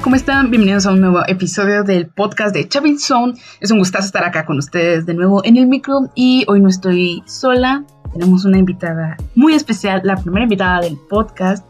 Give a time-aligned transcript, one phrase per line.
[0.00, 0.50] ¿cómo están?
[0.50, 3.34] Bienvenidos a un nuevo episodio del podcast de Chavin Zone.
[3.60, 6.70] Es un gustazo estar acá con ustedes de nuevo en el micro y hoy no
[6.70, 7.84] estoy sola.
[8.10, 11.62] Tenemos una invitada muy especial, la primera invitada del podcast,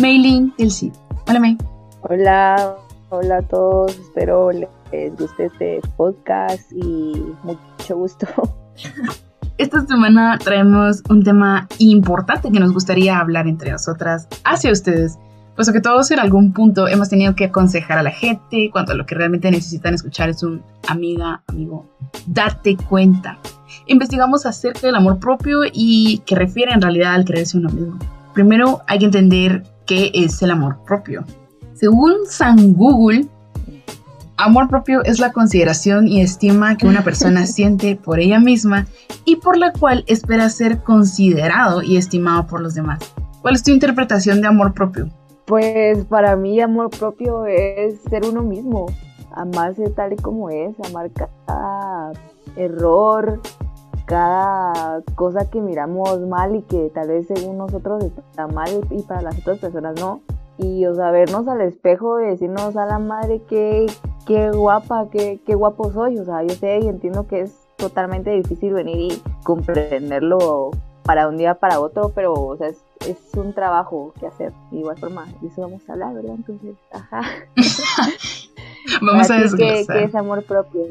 [0.00, 0.92] Maylin del CID.
[1.28, 1.58] Hola May.
[2.00, 2.76] Hola,
[3.10, 3.98] hola a todos.
[3.98, 8.26] Espero les guste este podcast y mucho gusto.
[9.58, 15.18] Esta semana traemos un tema importante que nos gustaría hablar entre nosotras hacia ustedes
[15.56, 19.06] puesto que todos en algún punto hemos tenido que aconsejar a la gente cuando lo
[19.06, 21.88] que realmente necesitan escuchar es un amiga, amigo,
[22.26, 23.38] date cuenta.
[23.86, 27.98] Investigamos acerca del amor propio y que refiere en realidad al creerse uno mismo.
[28.34, 31.24] Primero hay que entender qué es el amor propio.
[31.72, 33.26] Según San Google,
[34.36, 38.86] amor propio es la consideración y estima que una persona siente por ella misma
[39.24, 42.98] y por la cual espera ser considerado y estimado por los demás.
[43.40, 45.08] ¿Cuál es tu interpretación de amor propio?
[45.46, 48.86] Pues para mí amor propio es ser uno mismo,
[49.30, 52.12] amarse tal y como es, amar cada
[52.56, 53.40] error,
[54.06, 59.22] cada cosa que miramos mal y que tal vez según nosotros está mal y para
[59.22, 60.20] las otras personas no.
[60.58, 63.86] Y o sea, vernos al espejo y decirnos a la madre que
[64.26, 66.18] qué guapa, qué, qué guapo soy.
[66.18, 70.70] O sea, yo sé y entiendo que es totalmente difícil venir y comprenderlo
[71.06, 74.52] para un día para otro, pero o sea, es, un trabajo que hacer.
[74.70, 76.34] De igual forma, de eso vamos a hablar, ¿verdad?
[76.36, 77.22] Entonces, ajá.
[79.02, 79.96] vamos a desglosar.
[79.96, 80.82] ¿qué, es amor propio?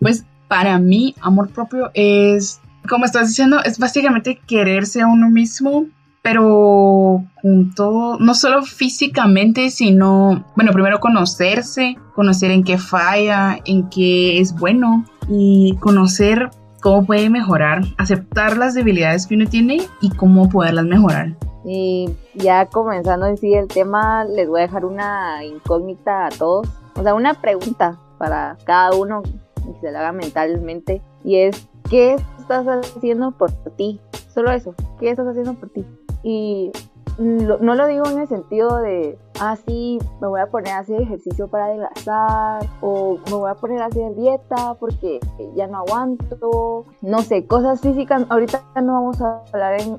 [0.00, 5.86] pues para mí, amor propio es, como estás diciendo, es básicamente quererse a uno mismo,
[6.22, 13.88] pero con todo, no solo físicamente, sino, bueno, primero conocerse, conocer en qué falla, en
[13.88, 16.50] qué es bueno y conocer
[16.82, 21.34] cómo puede mejorar, aceptar las debilidades que uno tiene y cómo poderlas mejorar.
[21.64, 26.68] Y ya comenzando en sí el tema, les voy a dejar una incógnita a todos,
[26.96, 32.16] o sea, una pregunta para cada uno que se la haga mentalmente y es, ¿qué
[32.38, 34.00] estás haciendo por ti?
[34.32, 35.84] Solo eso, ¿qué estás haciendo por ti?
[36.22, 36.70] Y
[37.18, 41.00] no lo digo en el sentido de, ah, sí, me voy a poner a hacer
[41.00, 45.18] ejercicio para adelgazar, o me voy a poner a hacer dieta porque
[45.56, 48.24] ya no aguanto, no sé, cosas físicas.
[48.28, 49.98] Ahorita no vamos a hablar en,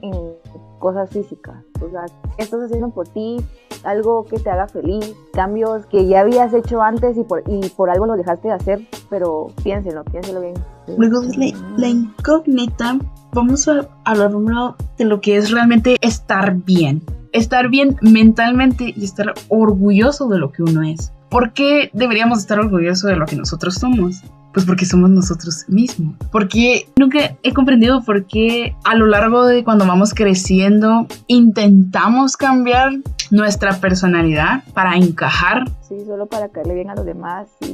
[0.80, 1.58] cosas físicas.
[1.86, 2.06] O sea,
[2.38, 3.38] ¿qué estás haciendo por ti?
[3.84, 7.90] Algo que te haga feliz, cambios que ya habías hecho antes y por, y por
[7.90, 10.54] algo lo dejaste de hacer, pero piénselo, piénselo bien.
[10.98, 12.98] Luego la, la incógnita,
[13.34, 17.04] vamos a hablar primero de lo que es realmente estar bien.
[17.32, 21.12] Estar bien mentalmente y estar orgulloso de lo que uno es.
[21.30, 24.24] ¿Por qué deberíamos estar orgullosos de lo que nosotros somos?
[24.52, 26.16] Pues porque somos nosotros mismos.
[26.32, 32.94] Porque nunca he comprendido por qué a lo largo de cuando vamos creciendo intentamos cambiar
[33.30, 35.66] nuestra personalidad para encajar.
[35.82, 37.68] Sí, solo para caerle bien a los demás y,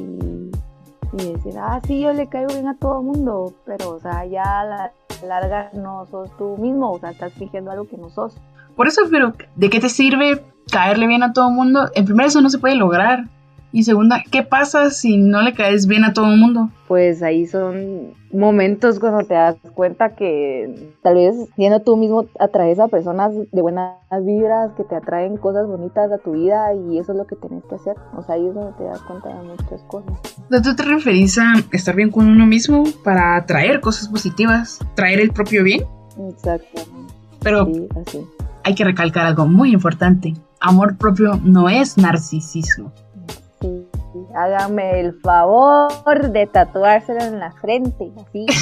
[1.14, 4.26] y decir, ah, sí, yo le caigo bien a todo el mundo, pero, o sea,
[4.26, 4.92] ya la
[5.24, 8.36] larga no sos tú mismo, o sea, estás fingiendo algo que no sos.
[8.76, 11.90] Por eso, pero ¿de qué te sirve caerle bien a todo el mundo?
[11.96, 13.26] En primer eso no se puede lograr.
[13.75, 16.69] Y segunda, ¿qué pasa si no le caes bien a todo el mundo?
[16.88, 22.80] Pues ahí son momentos cuando te das cuenta que tal vez siendo tú mismo atraes
[22.80, 27.12] a personas de buenas vibras, que te atraen cosas bonitas a tu vida y eso
[27.12, 27.97] es lo que tienes que hacer.
[28.16, 30.14] O sea, ahí es donde te das cuenta de muchas cosas.
[30.64, 35.31] ¿Tú te referís a estar bien con uno mismo para atraer cosas positivas, traer el
[35.31, 35.84] propio bien?
[36.30, 37.14] Exactamente.
[37.44, 38.25] Pero sí, así.
[38.64, 40.34] hay que recalcar algo muy importante.
[40.62, 42.94] Amor propio no es narcisismo
[44.35, 48.46] háganme el favor de tatuárselo en la frente, así.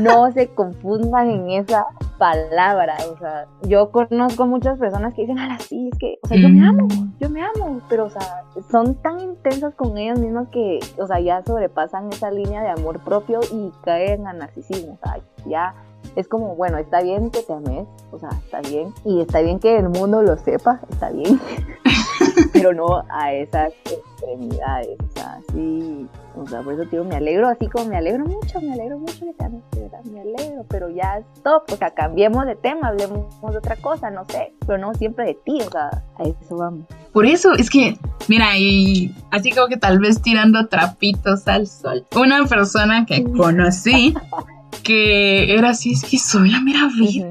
[0.00, 1.86] No se confundan en esa
[2.18, 6.36] palabra, o sea, yo conozco muchas personas que dicen, ah, sí, es que, o sea,
[6.36, 6.86] yo me amo,
[7.18, 11.20] yo me amo, pero, o sea, son tan intensas con ellas mismas que, o sea,
[11.20, 15.74] ya sobrepasan esa línea de amor propio y caen a narcisismo, o sea, ya
[16.14, 19.58] es como, bueno, está bien que te ames, o sea, está bien, y está bien
[19.58, 21.40] que el mundo lo sepa, está bien,
[22.52, 26.06] pero no a esas extremidades, o sea, sí,
[26.36, 29.24] o sea, por eso digo, me alegro, así como me alegro mucho, me alegro mucho
[29.24, 33.76] de que me alegro, pero ya stop, o sea, cambiemos de tema, hablemos de otra
[33.76, 36.86] cosa, no sé, pero no siempre de ti, o sea, a eso vamos.
[37.12, 37.96] Por eso, es que,
[38.28, 44.14] mira, y así como que tal vez tirando trapitos al sol, una persona que conocí,
[44.82, 47.30] que era así, es que soy la mera vida.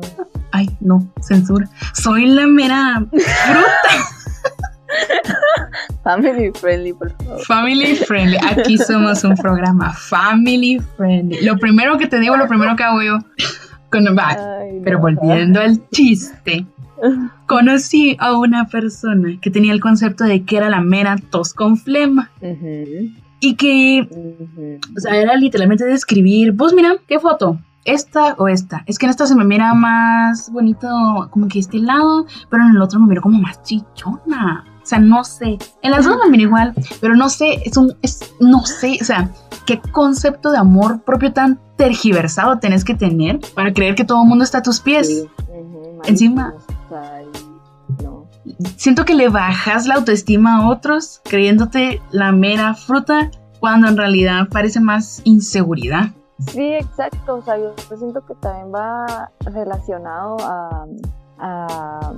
[0.52, 1.70] Ay, no, censura.
[1.94, 4.10] Soy la mera fruta.
[6.04, 7.46] Family friendly, por favor.
[7.46, 8.38] Family friendly.
[8.38, 11.42] Aquí somos un programa family friendly.
[11.44, 13.20] Lo primero que te digo, lo primero que hago yo.
[13.92, 14.38] Con, va,
[14.84, 16.66] pero volviendo al chiste.
[17.48, 21.78] conocí a una persona que tenía el concepto de que era la mera tos con
[21.78, 22.32] flema.
[23.40, 24.08] Y que,
[24.96, 27.60] o sea, era literalmente describir, vos mira, ¿qué foto?
[27.84, 28.84] esta o esta.
[28.86, 30.88] Es que en esta se me mira más bonito
[31.32, 34.64] como que este lado, pero en el otro me miro como más chichona.
[34.82, 35.58] O sea, no sé.
[35.82, 39.06] En las dos me miro igual, pero no sé, es un, es, no sé, o
[39.06, 39.30] sea,
[39.66, 44.28] qué concepto de amor propio tan tergiversado tenés que tener para creer que todo el
[44.28, 45.26] mundo está a tus pies.
[46.06, 46.56] Encima.
[48.76, 53.30] Siento que le bajas la autoestima a otros creyéndote la mera fruta
[53.60, 56.10] cuando en realidad parece más inseguridad.
[56.48, 57.36] Sí, exacto.
[57.36, 60.38] O sea, yo, siento que también va relacionado
[61.40, 62.14] a,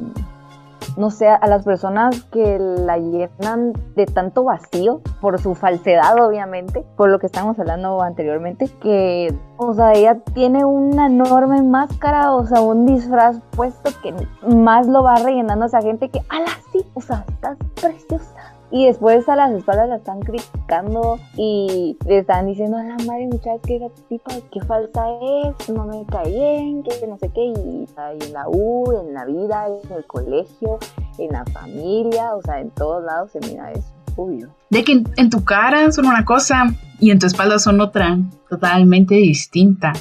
[0.98, 6.86] no sé, a las personas que la llenan de tanto vacío por su falsedad, obviamente,
[6.96, 12.46] por lo que estábamos hablando anteriormente, que, o sea, ella tiene una enorme máscara, o
[12.46, 14.14] sea, un disfraz puesto que
[14.48, 18.43] más lo va rellenando a esa gente que, ala, sí, o sea, estás preciosa
[18.74, 23.28] y después a las espaldas la están criticando y le están diciendo a la madre
[23.28, 27.46] muchachas que esa tipa qué falsa es, no me cae bien, que no sé qué,
[27.46, 27.88] y,
[28.20, 30.80] en la U, en la vida, en el colegio,
[31.20, 34.50] en la familia, o sea, en todos lados se mira eso, obvio.
[34.72, 36.66] De que en, tu cara son una cosa
[37.00, 38.18] y en tu espalda son otra,
[38.50, 39.94] totalmente distinta.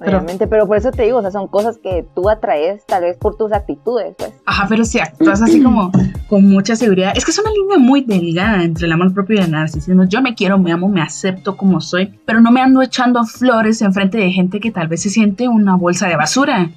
[0.00, 3.16] Obviamente, pero por eso te digo, o sea, son cosas que tú atraes tal vez
[3.16, 4.32] por tus actitudes, pues.
[4.44, 5.90] Ajá, pero si actúas así como
[6.28, 9.44] con mucha seguridad, es que es una línea muy delgada entre el amor propio y
[9.44, 10.04] el narcisismo.
[10.04, 13.80] Yo me quiero, me amo, me acepto como soy, pero no me ando echando flores
[13.82, 16.70] en frente de gente que tal vez se siente una bolsa de basura.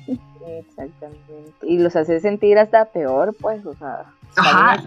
[0.59, 1.19] Exactamente.
[1.63, 4.05] Y los hace sentir hasta peor, pues, o sea,
[4.39, 4.83] Ajá.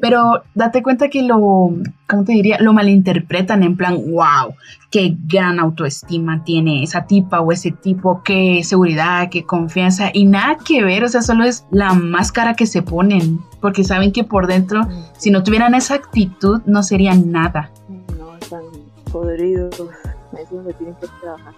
[0.00, 1.72] Pero date cuenta que lo,
[2.08, 2.58] ¿cómo te diría?
[2.60, 4.54] Lo malinterpretan en plan, wow,
[4.90, 10.56] qué gran autoestima tiene esa tipa o ese tipo, qué seguridad, qué confianza, y nada
[10.64, 14.46] que ver, o sea, solo es la máscara que se ponen, porque saben que por
[14.46, 14.86] dentro,
[15.18, 17.70] si no tuvieran esa actitud, no serían nada.
[18.18, 18.62] No, están
[19.12, 21.54] podridos, eso tienen que trabajar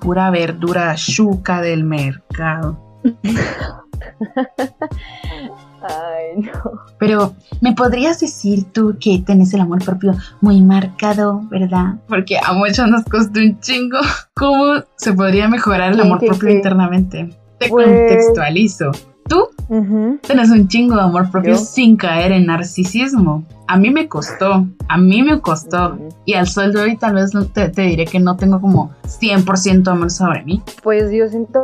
[0.00, 2.78] Pura verdura chuca del mercado.
[5.82, 6.80] Ay, no.
[6.98, 11.96] Pero, ¿me podrías decir tú que tenés el amor propio muy marcado, verdad?
[12.08, 13.98] Porque a muchos nos costó un chingo.
[14.34, 17.36] ¿Cómo se podría mejorar el amor propio internamente?
[17.58, 18.92] Te pues contextualizo.
[19.28, 23.44] Tú tienes un chingo de amor propio sin caer en narcisismo.
[23.66, 25.96] A mí me costó, a mí me costó.
[26.24, 29.88] Y al sol de hoy tal vez te, te diré que no tengo como 100%
[29.88, 30.62] amor sobre mí.
[30.82, 31.62] Pues yo siento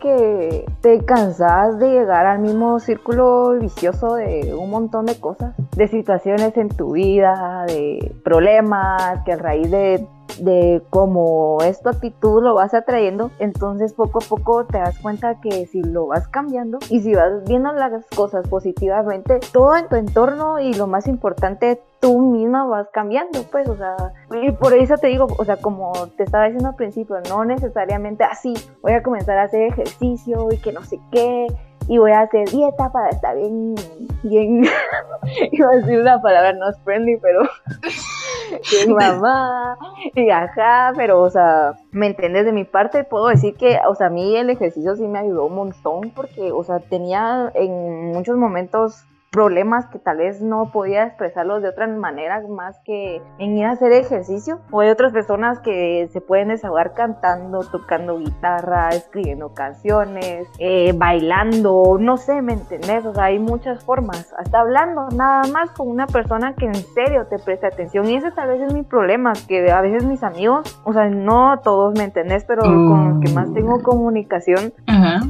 [0.00, 5.88] que te cansas de llegar al mismo círculo vicioso de un montón de cosas, de
[5.88, 10.06] situaciones en tu vida, de problemas que a raíz de
[10.40, 15.40] de cómo es tu actitud, lo vas atrayendo, entonces poco a poco te das cuenta
[15.40, 19.96] que si lo vas cambiando y si vas viendo las cosas positivamente, todo en tu
[19.96, 23.96] entorno y lo más importante, tú misma vas cambiando, pues, o sea,
[24.42, 28.24] y por eso te digo, o sea, como te estaba diciendo al principio, no necesariamente
[28.24, 31.46] así, voy a comenzar a hacer ejercicio y que no sé qué,
[31.88, 33.74] y voy a hacer dieta para estar bien,
[34.22, 34.64] bien,
[35.52, 37.42] iba a decir una palabra no es friendly, pero
[38.70, 39.76] bien mamá,
[40.14, 42.44] y ajá, pero, o sea, ¿me entiendes?
[42.44, 45.46] De mi parte puedo decir que, o sea, a mí el ejercicio sí me ayudó
[45.46, 51.04] un montón porque, o sea, tenía en muchos momentos problemas que tal vez no podía
[51.04, 54.60] expresarlos de otra manera más que en ir a hacer ejercicio.
[54.70, 61.96] O hay otras personas que se pueden desahogar cantando, tocando guitarra, escribiendo canciones, eh, bailando,
[61.98, 63.06] no sé, ¿me entendés?
[63.06, 64.34] O sea, hay muchas formas.
[64.38, 68.06] Hasta hablando nada más con una persona que en serio te presta atención.
[68.08, 71.58] Y ese tal vez es mi problema, que a veces mis amigos, o sea, no
[71.64, 72.44] todos, ¿me entendés?
[72.44, 74.74] Pero con los que más tengo comunicación,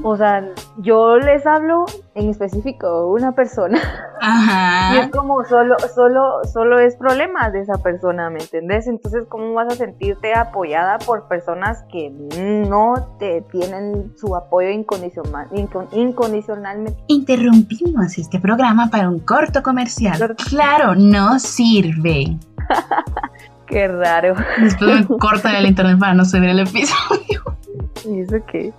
[0.02, 0.44] o sea,
[0.78, 3.80] yo les hablo en específico una persona
[4.22, 4.94] Ajá.
[4.94, 8.86] Y es como solo, solo, solo es problema de esa persona, ¿me entendés?
[8.86, 15.48] Entonces, ¿cómo vas a sentirte apoyada por personas que no te tienen su apoyo incondicional,
[15.90, 17.02] incondicionalmente?
[17.08, 20.36] Interrumpimos este programa para un corto comercial.
[20.48, 22.38] Claro, no sirve.
[23.72, 24.34] Qué raro.
[24.60, 27.56] Después me cortan el internet para no subir el episodio.
[28.04, 28.72] Y eso que,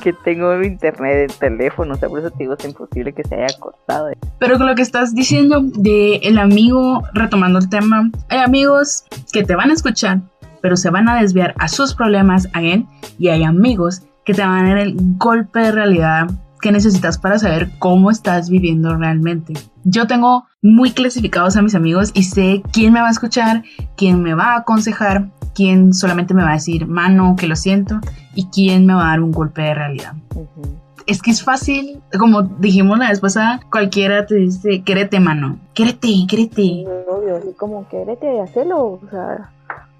[0.00, 3.36] que tengo internet en teléfono, o sea, por eso te digo, es imposible que se
[3.36, 4.10] haya cortado.
[4.38, 9.44] Pero con lo que estás diciendo de el amigo, retomando el tema, hay amigos que
[9.44, 10.20] te van a escuchar,
[10.60, 12.86] pero se van a desviar a sus problemas, again,
[13.18, 16.26] y hay amigos que te van a dar el golpe de realidad
[16.64, 19.52] que necesitas para saber cómo estás viviendo realmente.
[19.84, 23.64] Yo tengo muy clasificados a mis amigos y sé quién me va a escuchar,
[23.98, 28.00] quién me va a aconsejar, quién solamente me va a decir, mano, que lo siento,
[28.34, 30.14] y quién me va a dar un golpe de realidad.
[31.06, 36.08] es que es fácil, como dijimos la vez pasada, cualquiera te dice, quérete, mano, quérete,
[36.26, 36.86] quérete.
[37.06, 39.52] Obvio, así como quérete, hacelo, o sea,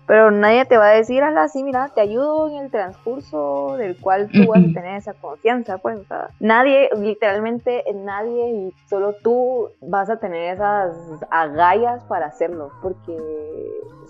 [0.07, 3.97] pero nadie te va a decir, ala, sí, mira, te ayudo en el transcurso del
[3.97, 9.15] cual tú vas a tener esa confianza, pues, o sea, nadie, literalmente nadie y solo
[9.23, 10.95] tú vas a tener esas
[11.31, 13.17] agallas para hacerlo, porque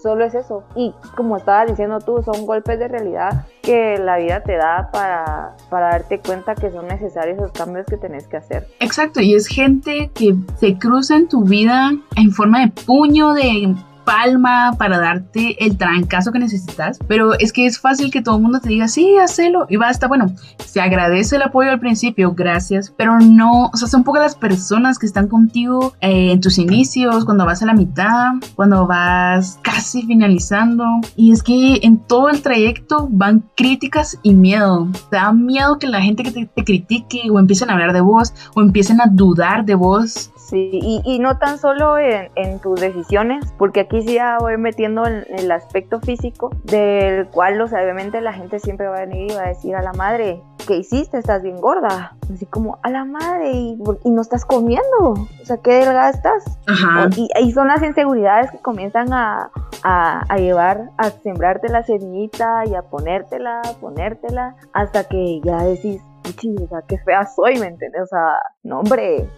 [0.02, 0.64] solo es eso.
[0.74, 5.56] Y como estabas diciendo tú, son golpes de realidad que la vida te da para,
[5.70, 8.66] para darte cuenta que son necesarios los cambios que tenés que hacer.
[8.80, 13.74] Exacto, y es gente que se cruza en tu vida en forma de puño, de
[14.04, 18.42] palma para darte el trancazo que necesitas, pero es que es fácil que todo el
[18.42, 20.08] mundo te diga, sí, hacelo y basta.
[20.08, 20.34] Bueno,
[20.64, 24.98] se agradece el apoyo al principio, gracias, pero no, o sea, son pocas las personas
[24.98, 30.02] que están contigo eh, en tus inicios, cuando vas a la mitad, cuando vas casi
[30.02, 30.84] finalizando.
[31.16, 34.88] Y es que en todo el trayecto van críticas y miedo.
[35.10, 38.32] Te da miedo que la gente que te critique o empiecen a hablar de vos
[38.54, 42.80] o empiecen a dudar de vos Sí, y, y no tan solo en, en, tus
[42.80, 47.82] decisiones, porque aquí sí ya voy metiendo en el aspecto físico, del cual, o sea,
[47.82, 50.76] obviamente la gente siempre va a venir y va a decir a la madre, ¿qué
[50.76, 51.18] hiciste?
[51.18, 52.16] Estás bien gorda.
[52.32, 54.86] Así como, a la madre, y, y no estás comiendo.
[55.00, 56.44] O sea, ¿qué delgada estás?
[56.68, 57.08] Ajá.
[57.16, 59.50] Y ahí son las inseguridades que comienzan a,
[59.82, 66.00] a, a, llevar a sembrarte la semillita y a ponértela, ponértela, hasta que ya decís,
[66.26, 68.02] o sea, qué fea soy, ¿me entiendes?
[68.02, 69.28] O sea, no, hombre,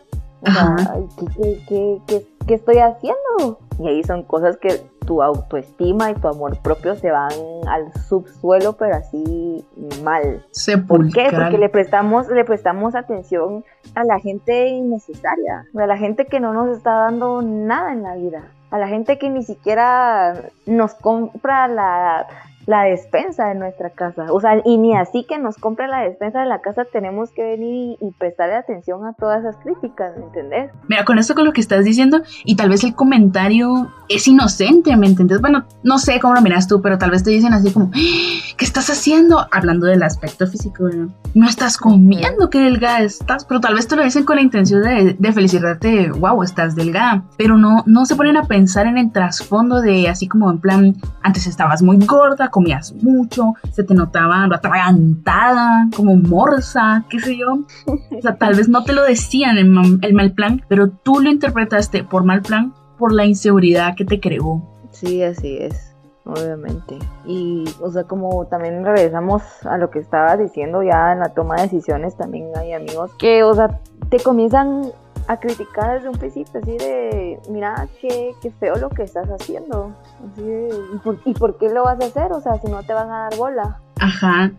[0.43, 0.77] o sea,
[1.19, 3.59] ¿qué, qué, qué, ¿qué, estoy haciendo?
[3.79, 7.33] Y ahí son cosas que tu autoestima y tu amor propio se van
[7.69, 9.65] al subsuelo, pero así
[10.03, 10.45] mal.
[10.87, 11.29] ¿Por qué?
[11.33, 13.65] Porque le prestamos, le prestamos atención
[13.95, 18.17] a la gente innecesaria, a la gente que no nos está dando nada en la
[18.17, 22.27] vida, a la gente que ni siquiera nos compra la
[22.67, 24.27] la despensa de nuestra casa.
[24.31, 27.43] O sea, y ni así que nos compre la despensa de la casa tenemos que
[27.43, 30.71] venir y, prestarle atención a todas esas críticas, ¿me entendés?
[30.89, 34.97] Mira, con esto con lo que estás diciendo, y tal vez el comentario es inocente,
[34.97, 35.41] ¿me entendés?
[35.41, 38.65] Bueno, no sé cómo lo miras tú, pero tal vez te dicen así como, ¿qué
[38.65, 39.47] estás haciendo?
[39.53, 41.13] Hablando del aspecto físico, ¿no?
[41.35, 44.83] No estás comiendo, qué delgada estás, pero tal vez te lo dicen con la intención
[44.83, 49.13] de, de felicitarte, wow, estás delgada, pero no, no se ponen a pensar en el
[49.13, 54.47] trasfondo de así como en plan, antes estabas muy gorda, comías mucho, se te notaba
[54.47, 57.67] atragantada, como morsa, qué sé yo.
[57.87, 61.31] O sea, tal vez no te lo decían el, el mal plan, pero tú lo
[61.31, 64.63] interpretaste por mal plan, por la inseguridad que te creó.
[64.91, 65.93] Sí, así es
[66.25, 66.99] obviamente.
[67.25, 71.57] Y, o sea, como también regresamos a lo que estabas diciendo ya en la toma
[71.57, 74.91] de decisiones, también hay amigos que, o sea, te comienzan
[75.29, 79.93] a criticar desde un principio, así de, mira, qué, qué feo lo que estás haciendo.
[80.25, 82.33] Así de, ¿y por, ¿y por, qué lo vas a hacer?
[82.33, 83.81] O sea, si no te van a dar bola.
[84.01, 84.53] Ajá.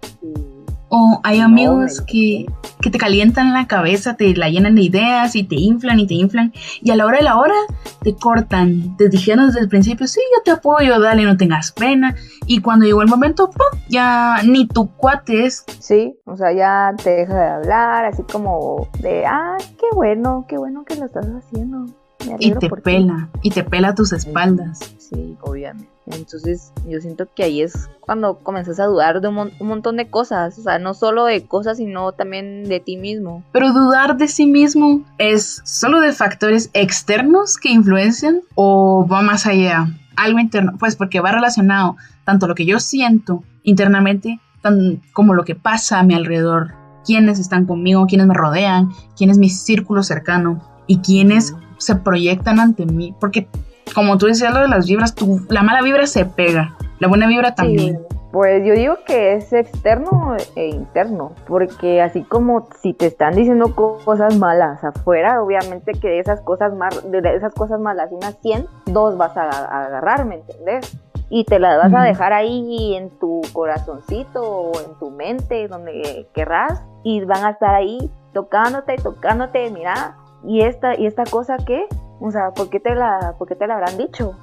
[0.90, 2.46] O hay amigos que,
[2.82, 6.14] que, te calientan la cabeza, te la llenan de ideas y te inflan y te
[6.14, 6.54] inflan.
[6.82, 7.56] Y a la hora de la hora
[8.04, 8.96] te cortan.
[8.96, 12.16] Te dijeron desde el principio, sí, yo te apoyo, dale, no tengas pena.
[12.46, 13.80] Y cuando llegó el momento, ¡pum!
[13.90, 15.66] ya ni tu cuates.
[15.80, 20.58] Sí, o sea, ya te deja de hablar, así como de, ah, qué bueno, qué
[20.58, 21.86] bueno que lo estás haciendo.
[22.40, 23.50] Y te pela, ti.
[23.50, 24.80] y te pela tus espaldas.
[24.98, 25.97] Sí, obviamente.
[26.12, 30.10] Entonces yo siento que ahí es cuando comienzas a dudar de un, mon montón de
[30.10, 33.44] cosas, o sea, no solo de cosas, sino también de ti mismo.
[33.52, 39.46] Pero dudar de sí mismo es solo de factores externos que influencian o va más
[39.46, 44.40] allá, algo interno, pues porque va relacionado tanto lo que yo siento internamente
[45.14, 46.74] como lo que pasa a mi alrededor,
[47.06, 52.60] quiénes están conmigo, quiénes me rodean, quién es mi círculo cercano y quiénes se proyectan
[52.60, 53.48] ante mí, porque
[53.94, 57.28] como tú decías lo de las vibras, tu, la mala vibra se pega, la buena
[57.28, 57.98] vibra también.
[57.98, 58.18] Sí.
[58.32, 63.74] Pues yo digo que es externo e interno, porque así como si te están diciendo
[63.74, 66.74] cosas malas afuera, obviamente que de esas cosas,
[67.06, 70.98] de esas cosas malas, unas 100, dos vas a, a agarrar, ¿me entendés?
[71.30, 76.28] Y te las vas a dejar ahí en tu corazoncito o en tu mente, donde
[76.34, 81.88] querrás, y van a estar ahí tocándote, tocándote, mira, ¿y esta, y esta cosa qué?
[82.20, 84.36] O sea, ¿por qué te la, por qué te la habrán dicho?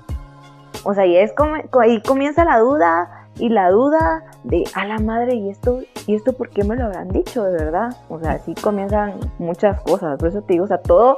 [0.84, 4.98] O sea, y es como, ahí comienza la duda y la duda de, a la
[4.98, 7.96] madre, ¿y esto, ¿y esto por qué me lo habrán dicho de verdad?
[8.08, 10.18] O sea, así comienzan muchas cosas.
[10.18, 11.16] Por eso te digo, o sea, todo,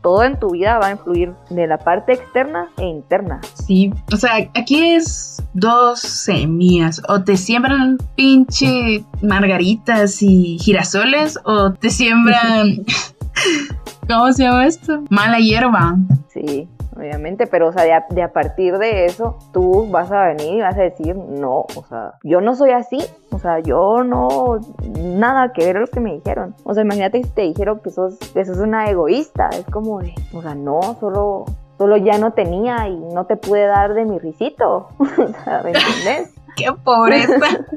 [0.00, 3.40] todo en tu vida va a influir de la parte externa e interna.
[3.54, 7.02] Sí, o sea, aquí es dos semillas.
[7.08, 12.84] O te siembran pinche margaritas y girasoles, o te siembran.
[14.08, 15.04] ¿Cómo se llama esto?
[15.10, 15.96] Mala hierba.
[16.28, 20.60] Sí, obviamente, pero o sea, de a, partir de eso, tú vas a venir y
[20.60, 22.98] vas a decir, no, o sea, yo no soy así,
[23.30, 24.60] o sea, yo no,
[24.98, 26.54] nada que ver lo que me dijeron.
[26.64, 30.14] O sea, imagínate si te dijeron que sos, que sos una egoísta, es como de,
[30.32, 31.44] o sea, no, solo
[31.76, 34.88] solo ya no tenía y no te pude dar de mi risito.
[34.98, 36.34] o sea, ¿me entiendes?
[36.58, 37.34] ¡Qué pobreza!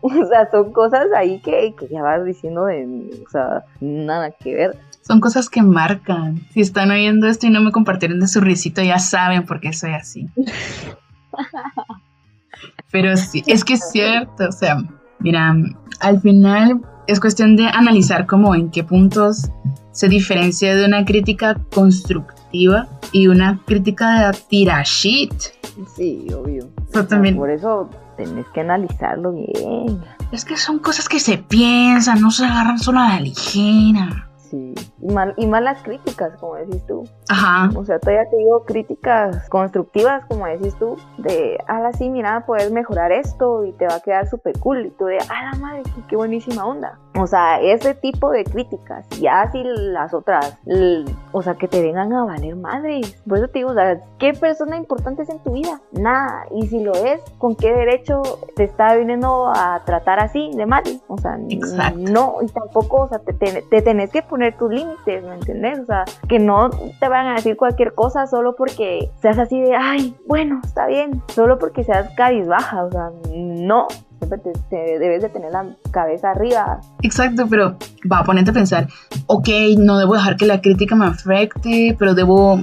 [0.00, 4.54] o sea, son cosas ahí que, que, ya vas diciendo de, o sea, nada que
[4.54, 4.78] ver.
[5.02, 6.40] Son cosas que marcan.
[6.50, 9.72] Si están oyendo esto y no me compartieron de su risito, ya saben por qué
[9.72, 10.28] soy así.
[12.90, 14.78] Pero sí, es que es cierto, o sea,
[15.18, 15.54] mira,
[16.00, 19.50] al final es cuestión de analizar como en qué puntos
[19.92, 25.32] se diferencia de una crítica constructiva y una crítica de tira shit.
[25.96, 26.68] Sí, obvio.
[26.92, 27.36] También...
[27.36, 30.02] Por eso tenés que analizarlo bien.
[30.30, 34.28] Es que son cosas que se piensan, no se agarran solo a la ligera.
[34.52, 34.74] Sí.
[35.00, 37.04] Y, mal, y malas críticas, como decís tú.
[37.30, 37.70] Ajá.
[37.74, 42.70] O sea, todavía te digo críticas constructivas, como decís tú, de, ah, sí, mira, puedes
[42.70, 44.84] mejorar esto y te va a quedar súper cool.
[44.84, 46.98] Y tú de, ah, la madre, qué, qué, buenísima onda.
[47.18, 49.08] O sea, ese tipo de críticas.
[49.20, 50.58] Ya si las otras,
[51.32, 53.22] o sea, que te vengan a valer madres.
[53.26, 55.80] Por eso te digo, o sea, ¿qué persona importante es en tu vida?
[55.92, 56.44] Nada.
[56.54, 58.20] Y si lo es, ¿con qué derecho
[58.54, 60.82] te está viniendo a tratar así de mal?
[61.08, 61.98] O sea, Exacto.
[61.98, 65.78] no, y tampoco, o sea, te, te, te tenés que poner tus límites, ¿me entiendes?
[65.78, 69.76] O sea, que no te van a decir cualquier cosa solo porque seas así de,
[69.76, 73.86] ay, bueno, está bien, solo porque seas cabizbaja, o sea, no,
[74.18, 76.80] siempre te, te, debes de tener la cabeza arriba.
[77.02, 77.76] Exacto, pero
[78.10, 78.88] va a ponerte a pensar,
[79.26, 82.58] ok, no debo dejar que la crítica me afecte, pero debo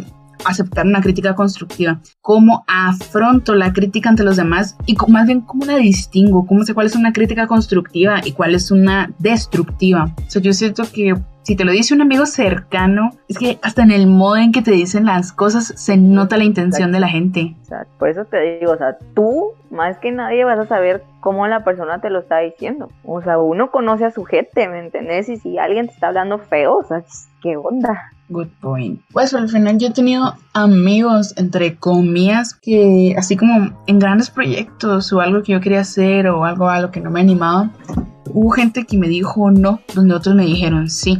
[0.45, 1.99] aceptar una crítica constructiva.
[2.21, 4.75] ¿Cómo afronto la crítica ante los demás?
[4.85, 6.45] Y más bien, ¿cómo la distingo?
[6.45, 10.13] ¿Cómo sé cuál es una crítica constructiva y cuál es una destructiva?
[10.17, 11.15] O sea, yo siento que
[11.49, 14.61] si te lo dice un amigo cercano, es que hasta en el modo en que
[14.61, 16.93] te dicen las cosas se nota la intención Exacto.
[16.93, 17.55] de la gente.
[17.63, 21.01] O sea, por eso te digo, o sea, tú más que nadie vas a saber
[21.21, 22.91] cómo la persona te lo está diciendo.
[23.03, 25.27] O sea, uno conoce a su gente, ¿me entendés?
[25.27, 27.01] Y si alguien te está hablando feo, o sea,
[27.41, 28.11] ¿qué onda?
[28.29, 29.01] Good point.
[29.11, 35.11] Pues al final yo he tenido amigos, entre comillas, que así como en grandes proyectos
[35.11, 37.71] o algo que yo quería hacer o algo a lo que no me animaba,
[38.31, 41.17] hubo gente que me dijo no, donde otros me dijeron sí.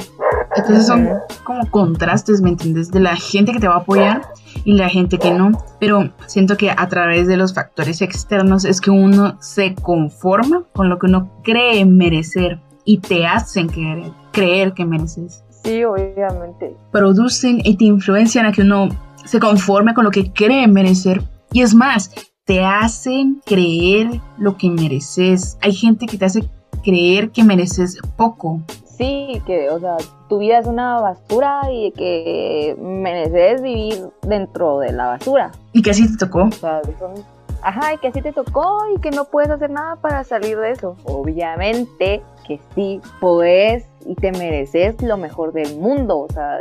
[0.55, 1.09] Entonces son
[1.43, 2.91] como contrastes, ¿me entiendes?
[2.91, 4.21] De la gente que te va a apoyar
[4.63, 5.51] y la gente que no.
[5.79, 10.89] Pero siento que a través de los factores externos es que uno se conforma con
[10.89, 15.43] lo que uno cree merecer y te hacen creer, creer que mereces.
[15.63, 16.75] Sí, obviamente.
[16.91, 18.89] Producen y te influencian a que uno
[19.25, 21.21] se conforme con lo que cree merecer.
[21.51, 22.11] Y es más,
[22.45, 25.57] te hacen creer lo que mereces.
[25.61, 26.49] Hay gente que te hace
[26.83, 28.61] creer que mereces poco.
[28.97, 34.91] Sí, que, o sea, tu vida es una basura y que mereces vivir dentro de
[34.91, 35.51] la basura.
[35.73, 36.45] Y que así te tocó.
[36.45, 37.13] O sea, son...
[37.61, 40.71] Ajá, y que así te tocó y que no puedes hacer nada para salir de
[40.71, 40.95] eso.
[41.05, 46.19] Obviamente que sí podés y te mereces lo mejor del mundo.
[46.19, 46.59] O sea,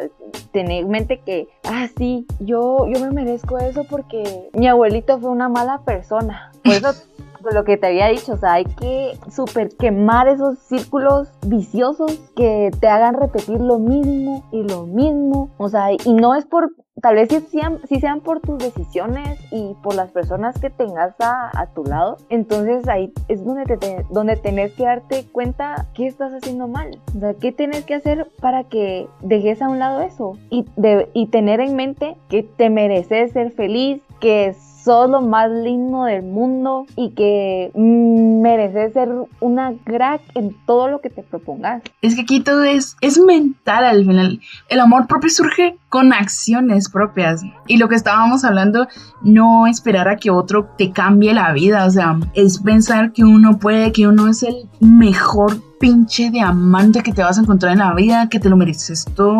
[0.53, 5.31] tener en mente que, ah, sí, yo, yo me merezco eso porque mi abuelito fue
[5.31, 6.53] una mala persona.
[6.63, 6.93] Por eso
[7.53, 12.71] lo que te había dicho, o sea, hay que super quemar esos círculos viciosos que
[12.81, 17.15] te hagan repetir lo mismo y lo mismo, o sea, y no es por, tal
[17.15, 21.51] vez si sean, si sean por tus decisiones y por las personas que tengas a,
[21.59, 26.33] a tu lado, entonces ahí es donde, te, donde tenés que darte cuenta qué estás
[26.33, 30.39] haciendo mal, o sea, qué tienes que hacer para que dejes a un lado eso
[30.51, 34.49] y, de, y tener en mente que te mereces ser feliz, que
[34.89, 41.03] sos lo más lindo del mundo y que mereces ser una crack en todo lo
[41.03, 41.83] que te propongas.
[42.01, 44.41] Es que aquí todo es, es mental al final.
[44.71, 47.43] El amor propio surge con acciones propias.
[47.67, 48.89] Y lo que estábamos hablando,
[49.23, 51.85] no esperar a que otro te cambie la vida.
[51.85, 57.13] O sea, es pensar que uno puede, que uno es el mejor pinche diamante que
[57.13, 59.37] te vas a encontrar en la vida, que te lo mereces todo,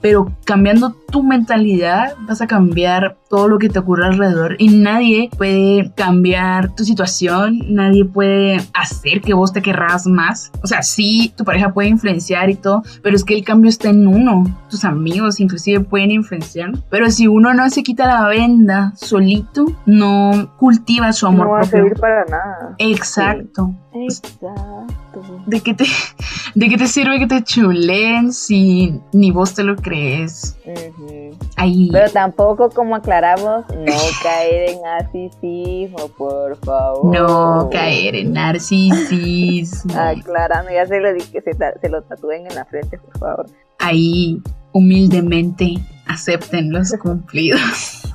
[0.00, 5.30] pero cambiando tu mentalidad vas a cambiar todo lo que te ocurre alrededor y nadie
[5.36, 10.52] puede cambiar tu situación, nadie puede hacer que vos te querrás más.
[10.62, 13.90] O sea, sí, tu pareja puede influenciar y todo, pero es que el cambio está
[13.90, 14.44] en uno.
[14.70, 20.50] Tus amigos inclusive pueden influenciar, pero si uno no se quita la venda solito, no
[20.56, 21.78] cultiva su amor no va propio.
[21.78, 22.74] a servir para nada.
[22.78, 23.74] Exacto.
[23.92, 24.04] Sí.
[24.04, 25.22] Exacto.
[25.46, 25.84] ¿De qué, te,
[26.54, 30.56] ¿De qué te sirve que te chulen si ni vos te lo crees?
[30.64, 31.38] Uh -huh.
[31.56, 31.88] Ahí.
[31.92, 37.14] Pero tampoco, como aclaramos, no caer en narcisismo, por favor.
[37.14, 39.94] No caer en narcisismo.
[39.98, 43.46] Aclarando, ya se lo di que se, se lo tatúen en la frente, por favor.
[43.78, 44.40] Ahí,
[44.72, 45.74] humildemente,
[46.06, 47.60] acepten los cumplidos.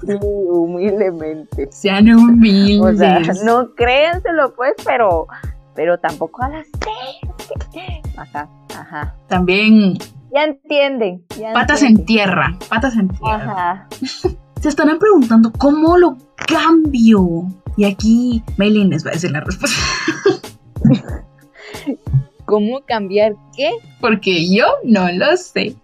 [0.05, 0.17] Sí,
[0.49, 1.67] humildemente.
[1.71, 2.95] Sean humildes.
[2.95, 5.27] O sea, no créanselo pues, pero,
[5.75, 8.09] pero tampoco a las seis.
[8.17, 9.15] Ajá, ajá.
[9.27, 9.97] También
[10.33, 11.23] Ya entienden.
[11.39, 13.35] ya patas en tierra, patas en tierra.
[13.35, 13.87] Ajá.
[14.61, 17.47] Se estarán preguntando cómo lo cambio.
[17.77, 19.79] Y aquí Maylin les va a decir la respuesta.
[22.45, 23.71] ¿Cómo cambiar qué?
[24.01, 25.75] Porque yo no lo sé.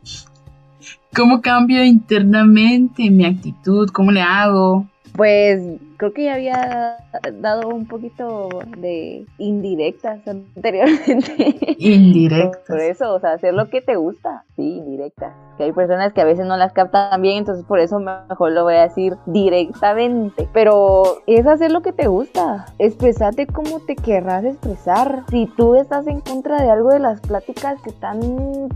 [1.15, 3.89] ¿Cómo cambio internamente mi actitud?
[3.91, 4.86] ¿Cómo le hago?
[5.13, 5.62] Pues
[5.97, 6.97] creo que ya había
[7.34, 11.55] dado un poquito de indirectas anteriormente.
[11.60, 12.81] Por Indirectas.
[12.81, 14.43] eso, o sea, hacer lo que te gusta.
[14.55, 15.34] Sí, indirectas.
[15.58, 18.63] Que hay personas que a veces no las captan bien, entonces por eso mejor lo
[18.63, 20.49] voy a decir directamente.
[20.53, 22.65] Pero es hacer lo que te gusta.
[22.77, 25.23] Expresarte como te querrás expresar.
[25.29, 28.19] Si tú estás en contra de algo de las pláticas que están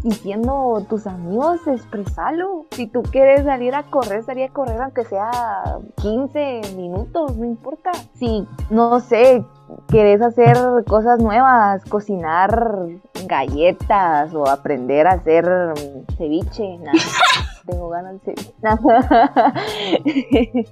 [0.03, 2.65] diciendo tus amigos, expresalo.
[2.71, 7.91] Si tú quieres salir a correr, salir a correr aunque sea 15 minutos, no importa.
[8.15, 9.43] Si, no sé,
[9.89, 12.77] querés hacer cosas nuevas, cocinar
[13.25, 15.45] galletas o aprender a hacer
[16.17, 16.97] ceviche, nada.
[17.65, 18.53] Tengo ganas de ceviche.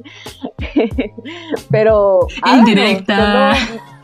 [1.70, 3.54] Pero háganlo, Indirecta.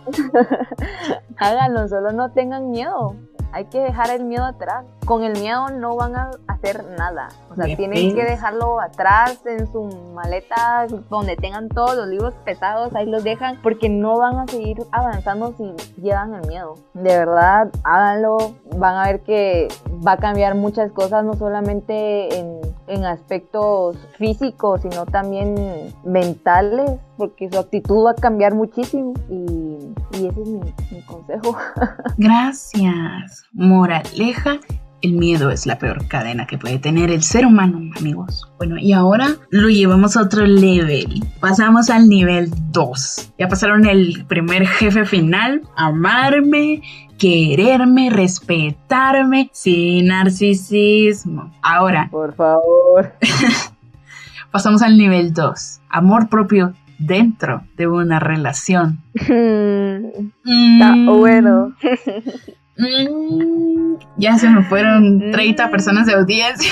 [1.37, 3.15] háganlo, solo no tengan miedo.
[3.53, 4.83] Hay que dejar el miedo atrás.
[5.05, 7.29] Con el miedo no van a hacer nada.
[7.51, 9.83] O sea, Me tienen que dejarlo atrás en su
[10.15, 14.77] maleta, donde tengan todos los libros pesados, ahí los dejan, porque no van a seguir
[14.91, 16.75] avanzando si llevan el miedo.
[16.95, 18.37] De verdad, háganlo.
[18.75, 19.67] Van a ver que
[20.05, 27.51] va a cambiar muchas cosas, no solamente en, en aspectos físicos, sino también mentales, porque
[27.51, 29.13] su actitud va a cambiar muchísimo.
[29.29, 29.72] Y,
[30.11, 30.59] y ese es mi,
[30.91, 31.57] mi consejo.
[32.17, 33.45] Gracias.
[33.53, 34.59] Moraleja.
[35.01, 38.49] El miedo es la peor cadena que puede tener el ser humano, amigos.
[38.57, 41.21] Bueno, y ahora lo llevamos a otro level.
[41.41, 43.33] Pasamos al nivel 2.
[43.37, 46.81] Ya pasaron el primer jefe final, amarme,
[47.17, 51.51] quererme, respetarme, sin narcisismo.
[51.61, 53.13] Ahora Por favor.
[54.51, 56.73] pasamos al nivel 2, amor propio
[57.05, 58.99] dentro de una relación.
[59.13, 59.31] Está
[60.45, 61.73] Mm, bueno.
[62.77, 66.71] mm, ya se me fueron 30 personas de audiencia.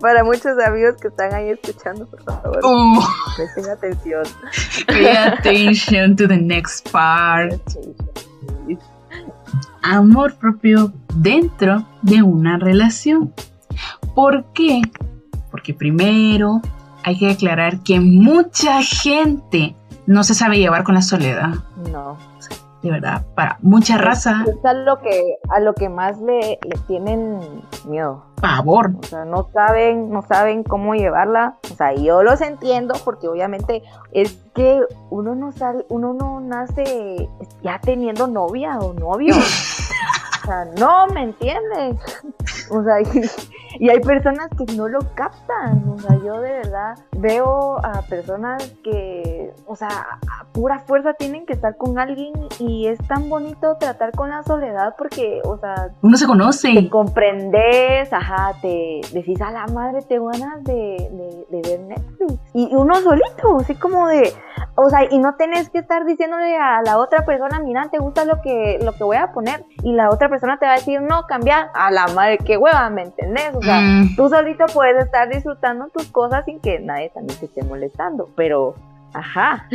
[0.00, 3.00] Para muchos amigos que están ahí escuchando, por favor, Uh,
[3.36, 4.22] presten atención.
[4.86, 7.60] pay attention to the next part.
[9.82, 13.32] Amor propio dentro de una relación.
[14.14, 14.80] ¿Por qué?
[15.50, 16.60] Porque primero
[17.04, 21.50] hay que aclarar que mucha gente no se sabe llevar con la soledad.
[21.92, 22.16] No.
[22.82, 26.76] De verdad, para mucha raza, Es a lo que, a lo que más le, le
[26.86, 27.40] tienen
[27.86, 28.26] miedo.
[28.42, 28.92] pavor.
[29.02, 31.56] O sea, no saben, no saben cómo llevarla.
[31.72, 37.26] O sea, yo los entiendo porque obviamente es que uno no sale, uno no nace
[37.62, 39.34] ya teniendo novia o novio.
[40.42, 41.96] O sea, no, ¿me entiendes?
[42.70, 43.00] O sea,
[43.78, 45.84] y, y hay personas que no lo captan.
[45.90, 51.46] O sea, yo de verdad veo a personas que, o sea, a pura fuerza tienen
[51.46, 55.90] que estar con alguien y es tan bonito tratar con la soledad porque, o sea,
[56.02, 56.88] Uno se te conoce.
[56.90, 62.34] comprendes, ajá, te decís a la madre, tengo ganas de, de- de ver Netflix.
[62.54, 64.32] Y uno solito, así como de,
[64.76, 68.24] o sea, y no tenés que estar diciéndole a la otra persona, mira, te gusta
[68.24, 69.64] lo que, lo que voy a poner.
[69.82, 72.90] Y la otra persona te va a decir, no, cambia a la madre, qué hueva,
[72.90, 73.54] ¿me entendés?
[73.54, 77.46] O sea, Mm, tú solito puedes estar disfrutando tus cosas sin que nadie también te
[77.46, 78.74] esté molestando, pero,
[79.12, 79.66] ajá.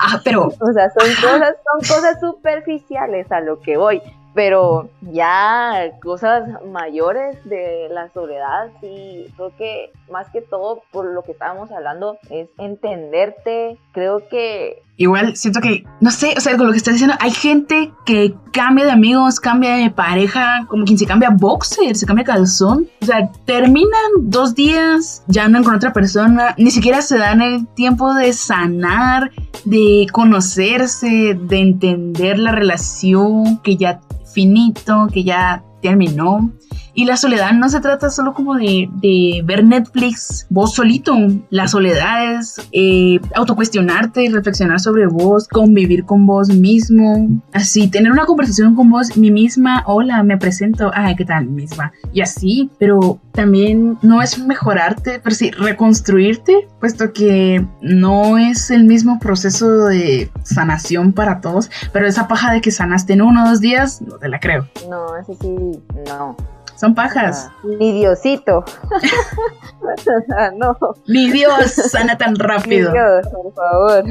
[0.00, 4.02] ah, pero O sea, son cosas, son cosas superficiales a lo que voy.
[4.34, 11.22] Pero ya cosas mayores de la soledad, sí, creo que más que todo por lo
[11.22, 13.78] que estábamos hablando es entenderte.
[13.92, 17.32] Creo que igual siento que, no sé, o sea, con lo que estás diciendo, hay
[17.32, 22.24] gente que cambia de amigos, cambia de pareja, como quien se cambia boxer, se cambia
[22.24, 22.88] calzón.
[23.00, 27.66] O sea, terminan dos días, ya andan con otra persona, ni siquiera se dan el
[27.68, 29.30] tiempo de sanar,
[29.64, 34.00] de conocerse, de entender la relación que ya
[34.32, 36.52] finito, que ya terminó.
[36.94, 41.16] Y la soledad no se trata solo como de, de ver Netflix vos solito.
[41.50, 47.28] La soledad es eh, autocuestionarte, reflexionar sobre vos, convivir con vos mismo.
[47.52, 49.84] Así, tener una conversación con vos, mi misma.
[49.86, 50.90] Hola, me presento.
[50.94, 51.92] Ay, ¿qué tal, misma?
[52.12, 58.84] Y así, pero también no es mejorarte, pero sí reconstruirte, puesto que no es el
[58.84, 61.70] mismo proceso de sanación para todos.
[61.92, 64.68] Pero esa paja de que sanaste en uno o dos días, no te la creo.
[64.90, 66.36] no, eso sí, no.
[66.82, 67.48] Son pajas.
[67.62, 68.64] Ni Diosito.
[70.58, 70.76] no.
[71.06, 72.90] Ni Dios sana tan rápido.
[72.90, 74.04] Ni Dios, por favor.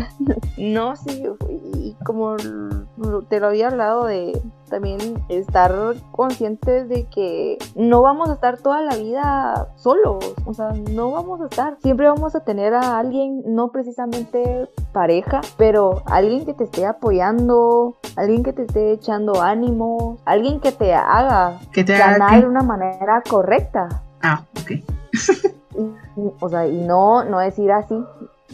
[0.57, 1.21] No, sí,
[1.73, 2.37] y como
[3.27, 5.73] te lo había hablado de también estar
[6.11, 11.41] conscientes de que no vamos a estar toda la vida solos, o sea, no vamos
[11.41, 16.63] a estar, siempre vamos a tener a alguien, no precisamente pareja, pero alguien que te
[16.63, 22.47] esté apoyando, alguien que te esté echando ánimo, alguien que te haga que te ganar
[22.47, 23.87] una manera correcta.
[24.21, 24.71] Ah, ok.
[26.39, 27.95] o sea, y no, no decir así,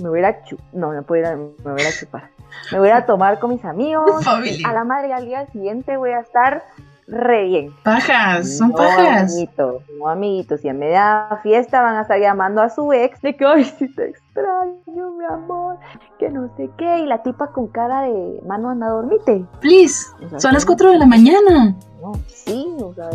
[0.02, 2.30] me voy a chupar, no, me, puedo me voy a chupar.
[2.72, 4.26] Me voy a tomar con mis amigos.
[4.66, 6.64] A la madre al día siguiente voy a estar
[7.08, 7.74] re bien.
[7.84, 9.32] Pajas, son pajas.
[9.32, 10.64] Amiguitos, no amiguitos.
[10.64, 13.94] Y en media fiesta van a estar llamando a su ex de que, ay, si
[13.94, 15.78] te extraño, mi amor,
[16.20, 17.00] que no sé qué.
[17.00, 19.46] Y la tipa con cara de, mano, anda, dormite.
[19.62, 20.06] Please,
[20.38, 21.76] son las 4 de la mañana.
[22.02, 23.10] No, sí, o sea,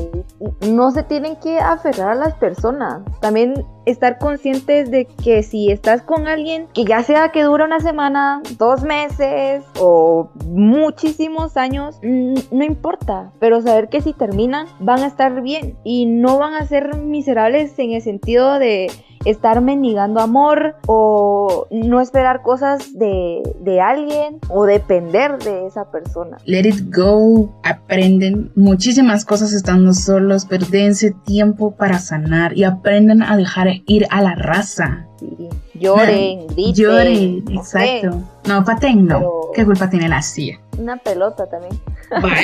[0.68, 3.02] no se tienen que aferrar a las personas.
[3.20, 7.78] También estar conscientes de que si estás con alguien que ya sea que dura una
[7.78, 15.06] semana, dos meses o muchísimos años, no importa, pero saber que si terminan van a
[15.06, 18.90] estar bien y no van a ser miserables en el sentido de
[19.24, 26.38] estar mendigando amor o no esperar cosas de, de, alguien o depender de esa persona.
[26.44, 33.36] Let it go, aprenden muchísimas cosas estando solos, perdense tiempo para sanar y aprendan a
[33.36, 35.06] dejar ir a la raza.
[35.18, 35.48] Sí.
[35.74, 36.74] Lloren, griten.
[36.74, 38.22] Lloren, exacto.
[38.46, 39.20] No, paten no.
[39.54, 40.61] ¿Qué culpa tiene la silla?
[40.78, 41.78] Una pelota también.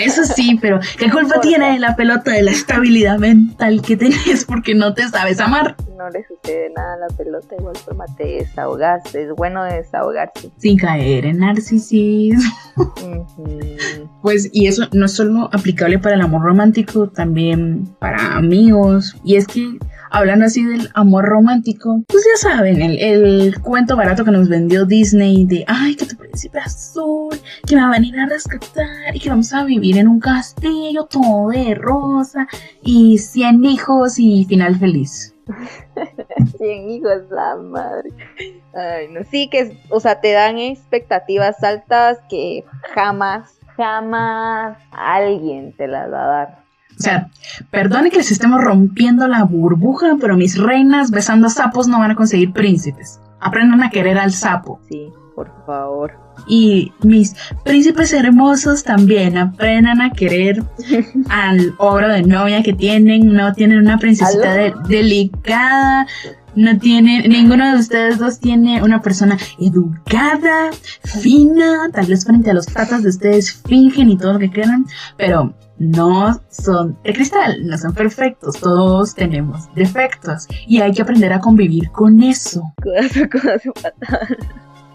[0.02, 4.74] eso sí, pero ¿qué culpa tiene la pelota de la estabilidad mental que tenés porque
[4.74, 5.76] no te sabes amar?
[5.96, 10.50] No le sucede nada a la pelota, igual forma te desahogaste, es bueno desahogarse.
[10.58, 12.52] Sin caer en narcisismo.
[14.22, 19.16] Pues, y eso no es solo aplicable para el amor romántico, también para amigos.
[19.24, 19.78] Y es que
[20.10, 24.84] hablando así del amor romántico, pues ya saben, el, el, cuento barato que nos vendió
[24.84, 27.36] Disney de, ay, que tu príncipe azul,
[27.66, 31.06] que me va a venir a rescatar y que vamos a vivir en un castillo
[31.06, 32.46] todo de rosa
[32.82, 35.34] y 100 hijos y final feliz.
[36.58, 38.10] 100 hijos, la madre.
[38.74, 45.88] Ay, no, sí que, o sea, te dan expectativas altas que jamás, jamás alguien te
[45.88, 46.68] las va a dar.
[46.98, 47.30] O sea,
[47.70, 52.16] perdone que les estemos rompiendo la burbuja, pero mis reinas besando sapos no van a
[52.16, 53.20] conseguir príncipes.
[53.40, 54.80] Aprendan a querer al sapo.
[54.88, 56.27] Sí, por favor.
[56.46, 60.62] Y mis príncipes hermosos también aprendan a querer
[61.28, 63.32] al ogro de novia que tienen.
[63.32, 64.54] No tienen una princesita
[64.88, 66.06] delicada.
[66.54, 70.70] No tiene, ninguno de ustedes dos tiene una persona educada,
[71.04, 74.84] fina, tal vez frente a los patas de ustedes fingen y todo lo que quieran,
[75.16, 81.32] pero no son de cristal, no son perfectos, todos tenemos defectos y hay que aprender
[81.32, 82.62] a convivir con eso.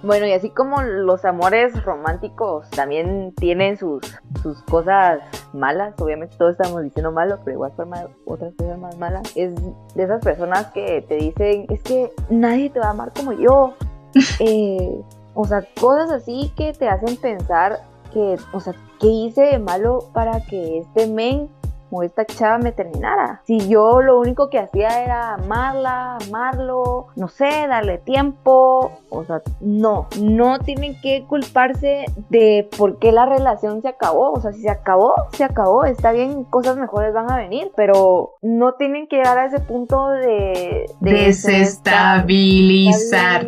[0.03, 4.01] Bueno, y así como los amores románticos también tienen sus,
[4.41, 5.21] sus cosas
[5.53, 9.55] malas, obviamente todos estamos diciendo malo, pero igual forma otras cosas más malas, es
[9.95, 13.73] de esas personas que te dicen, es que nadie te va a amar como yo.
[14.39, 15.01] Eh,
[15.33, 17.79] o sea, cosas así que te hacen pensar
[18.11, 21.49] que, o sea, ¿qué hice de malo para que este men
[21.93, 23.41] o esta chava me terminara?
[23.45, 29.41] Si yo lo único que hacía era amarla, amarlo, no sé, darle tiempo, o sea,
[29.61, 34.61] no, no tienen que culparse de por qué la relación se acabó, o sea, si
[34.61, 39.17] se acabó, se acabó, está bien, cosas mejores van a venir, pero no tienen que
[39.17, 43.45] llegar a ese punto de, desestabilizar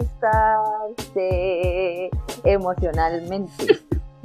[2.44, 3.52] emocionalmente.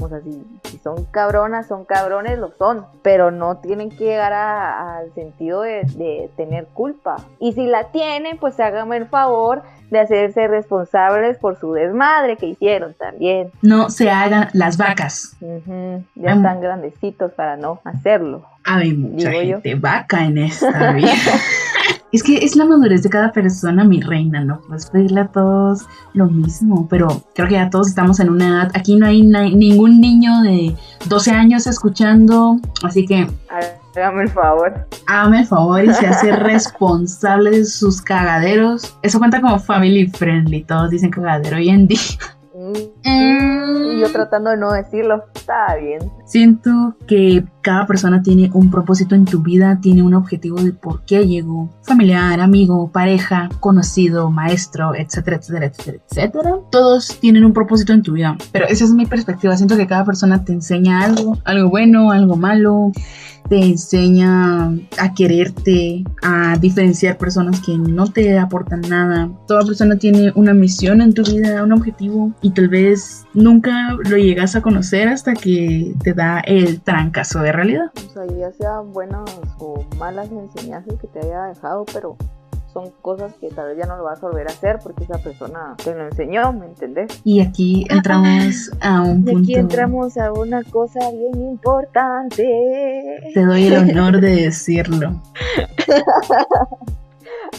[0.03, 5.13] O sea, si, son cabronas, son cabrones, lo son, pero no tienen que llegar al
[5.15, 7.17] sentido de, tener culpa.
[7.39, 12.47] Y si la tienen, pues háganme el favor de hacerse responsables por su desmadre que
[12.47, 13.51] hicieron también.
[13.61, 15.37] No se hagan las vacas.
[15.41, 18.45] Ya están grandecitos para no hacerlo.
[18.65, 21.11] Hay mucha gente vaca en esta vida.
[22.13, 24.61] Es que es la madurez de cada persona, mi reina, ¿no?
[24.67, 28.71] Puedes pedirle a todos lo mismo, pero creo que ya todos estamos en una edad.
[28.75, 30.75] Aquí no hay ningún niño de
[31.07, 33.29] 12 años escuchando, así que.
[33.97, 34.87] Hágame el favor.
[35.07, 38.97] Hágame el favor y se hace responsable de sus cagaderos.
[39.03, 41.99] Eso cuenta como family friendly, todos dicen cagadero hoy en día.
[43.05, 43.93] Mm.
[43.93, 46.11] Y yo tratando de no decirlo, está bien.
[46.25, 51.03] Siento que cada persona tiene un propósito en tu vida, tiene un objetivo de por
[51.05, 51.69] qué llegó.
[51.83, 56.57] Familiar, amigo, pareja, conocido, maestro, etcétera, etcétera, etcétera, etcétera.
[56.71, 58.37] Todos tienen un propósito en tu vida.
[58.53, 59.57] Pero esa es mi perspectiva.
[59.57, 62.93] Siento que cada persona te enseña algo, algo bueno, algo malo
[63.49, 64.67] te enseña
[64.99, 69.31] a quererte, a diferenciar personas que no te aportan nada.
[69.47, 74.17] Toda persona tiene una misión en tu vida, un objetivo y tal vez nunca lo
[74.17, 77.91] llegas a conocer hasta que te da el trancazo de realidad.
[78.09, 79.25] O sea, ya sean buenas
[79.59, 82.17] o malas enseñanzas que te haya dejado, pero
[82.73, 85.19] son cosas que tal vez ya no lo vas a volver a hacer porque esa
[85.19, 87.21] persona te lo enseñó, ¿me entendés?
[87.25, 89.41] Y aquí entramos a un punto.
[89.41, 92.45] Aquí entramos a una cosa bien importante.
[93.35, 95.21] Te doy el honor de decirlo.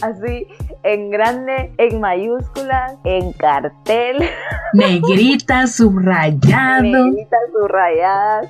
[0.00, 0.48] Así,
[0.82, 4.18] en grande, en mayúsculas, en cartel.
[4.72, 6.82] Negrita, subrayado.
[6.82, 8.48] Negrita, subrayadas.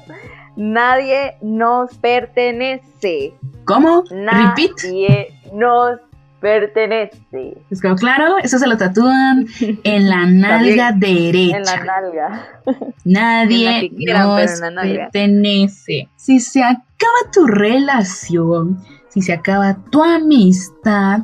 [0.56, 3.34] Nadie nos pertenece.
[3.64, 4.04] ¿Cómo?
[4.10, 5.98] Nadie nos
[6.42, 7.56] pertenece.
[7.70, 8.36] ¿Es claro?
[8.42, 9.46] Eso se lo tatúan
[9.84, 11.56] en la nalga derecha.
[11.56, 12.48] En la nalga.
[13.04, 16.08] Nadie nos pertenece.
[16.16, 21.20] Si se acaba tu relación, si se acaba tu amistad,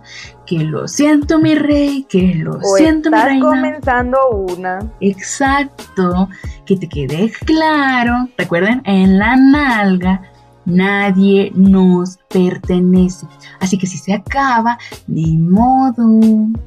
[0.46, 3.46] que lo siento mi rey, que lo siento mi reina.
[3.46, 4.78] comenzando una.
[5.00, 6.28] Exacto,
[6.64, 8.28] que te quede claro.
[8.36, 10.22] Recuerden, en la nalga
[10.68, 13.26] nadie nos pertenece.
[13.60, 16.20] Así que si se acaba, ni modo.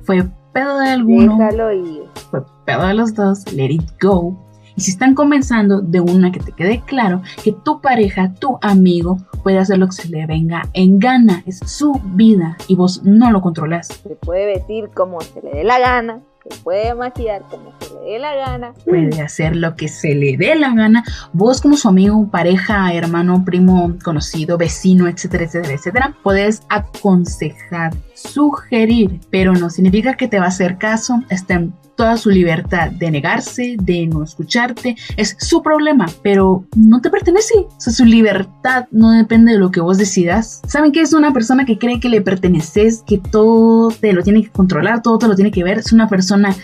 [0.03, 1.37] Fue pedo de alguno.
[1.73, 2.03] Ir.
[2.29, 3.51] Fue pedo de los dos.
[3.53, 4.35] Let it go.
[4.75, 9.17] Y si están comenzando de una que te quede claro que tu pareja, tu amigo,
[9.43, 11.43] puede hacer lo que se le venga en gana.
[11.45, 13.87] Es su vida y vos no lo controlas.
[13.87, 18.11] Se puede vestir como se le dé la gana se puede maquillar como se le
[18.11, 18.73] dé la gana.
[18.85, 21.03] Puede hacer lo que se le dé la gana.
[21.33, 29.19] Vos como su amigo, pareja, hermano, primo, conocido, vecino, etcétera, etcétera, etcétera, puedes aconsejar, sugerir,
[29.29, 31.21] pero no significa que te va a hacer caso.
[31.29, 34.95] Está en toda su libertad de negarse, de no escucharte.
[35.17, 37.67] Es su problema, pero no te pertenece.
[37.77, 40.63] Su libertad no depende de lo que vos decidas.
[40.67, 44.41] ¿Saben qué es una persona que cree que le perteneces, que todo te lo tiene
[44.41, 45.77] que controlar, todo te lo tiene que ver?
[45.77, 46.55] Es una persona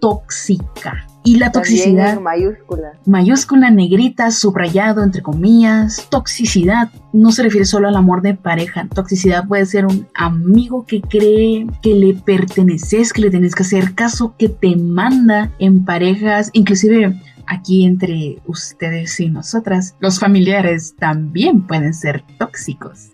[0.00, 1.06] tóxica.
[1.26, 2.20] Y la toxicidad.
[2.20, 2.92] mayúscula.
[3.04, 6.06] Mayúscula, negrita, subrayado, entre comillas.
[6.08, 8.86] Toxicidad no se refiere solo al amor de pareja.
[8.94, 13.94] Toxicidad puede ser un amigo que cree que le perteneces, que le tienes que hacer
[13.96, 21.66] caso, que te manda en parejas, inclusive aquí entre ustedes y nosotras, los familiares también
[21.66, 23.10] pueden ser tóxicos.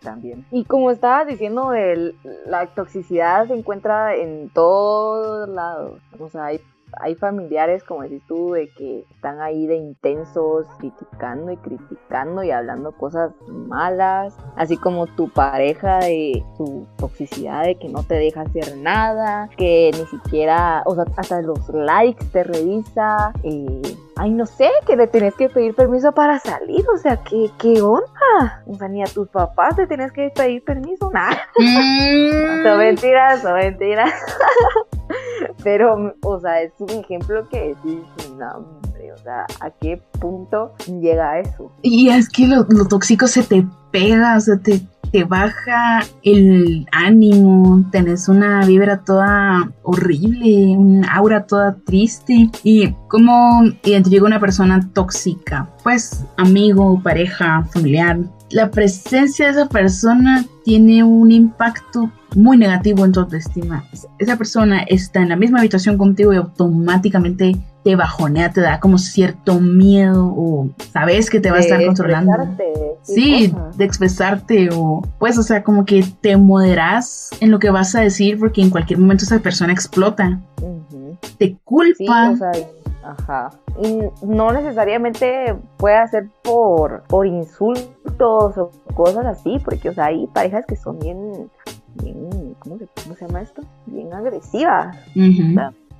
[0.00, 0.44] También.
[0.50, 1.72] Y como estabas diciendo,
[2.46, 6.00] la toxicidad se encuentra en todos lados.
[6.18, 6.60] O sea, hay
[7.00, 12.50] hay familiares, como decís tú, de que están ahí de intensos, criticando y criticando y
[12.50, 18.42] hablando cosas malas, así como tu pareja de su toxicidad de que no te deja
[18.42, 23.82] hacer nada, que ni siquiera, o sea, hasta los likes te revisa, eh,
[24.16, 27.80] ay, no sé, que le tenés que pedir permiso para salir, o sea, ¿qué, qué
[27.80, 28.62] onda?
[28.66, 31.36] O sea, ni a tus papás te tenés que pedir permiso, nada.
[31.58, 32.62] Mm.
[32.64, 34.12] son mentiras, son mentiras.
[35.64, 38.02] Pero, o sea, es un ejemplo que decís,
[38.36, 41.72] no, o sea, ¿a qué punto llega eso?
[41.82, 47.84] Y es que lo, tóxico se te pega, o sea, te, te baja el ánimo,
[47.90, 52.50] tenés una vibra toda horrible, un aura toda triste.
[52.62, 55.68] ¿Y cómo identifico una persona tóxica?
[55.82, 58.18] Pues amigo, pareja, familiar.
[58.50, 63.84] La presencia de esa persona tiene un impacto muy negativo en tu autoestima.
[64.18, 68.98] Esa persona está en la misma habitación contigo y automáticamente te bajonea, te da como
[68.98, 72.32] cierto miedo o sabes que te va a estar controlando.
[73.02, 77.94] Sí, de expresarte o pues, o sea, como que te moderas en lo que vas
[77.94, 80.40] a decir porque en cualquier momento esa persona explota.
[81.38, 82.34] Te culpa.
[83.02, 83.50] ajá.
[83.82, 90.26] Y no necesariamente puede ser por, por insultos o cosas así, porque, o sea, hay
[90.28, 91.50] parejas que son bien
[91.94, 92.86] bien, ¿cómo se,
[93.20, 93.62] llama esto?
[93.86, 94.92] Bien agresiva.